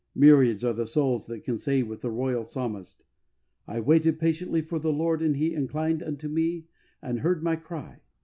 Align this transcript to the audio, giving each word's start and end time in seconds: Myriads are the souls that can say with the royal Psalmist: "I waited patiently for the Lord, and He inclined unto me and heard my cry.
Myriads 0.15 0.63
are 0.63 0.73
the 0.73 0.87
souls 0.87 1.27
that 1.27 1.43
can 1.43 1.59
say 1.59 1.83
with 1.83 2.01
the 2.01 2.09
royal 2.09 2.43
Psalmist: 2.43 3.05
"I 3.67 3.79
waited 3.79 4.17
patiently 4.19 4.63
for 4.63 4.79
the 4.79 4.91
Lord, 4.91 5.21
and 5.21 5.35
He 5.37 5.53
inclined 5.53 6.01
unto 6.01 6.27
me 6.27 6.65
and 7.03 7.19
heard 7.19 7.43
my 7.43 7.55
cry. 7.55 8.01